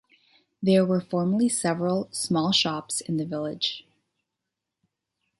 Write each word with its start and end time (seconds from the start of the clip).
There 0.63 0.83
were 0.83 0.99
formerly 0.99 1.47
several 1.47 2.07
small 2.11 2.51
shops 2.51 3.01
in 3.01 3.17
the 3.17 3.23
village. 3.27 3.85